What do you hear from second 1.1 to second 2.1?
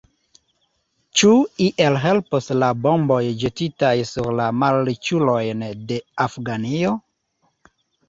Ĉu iel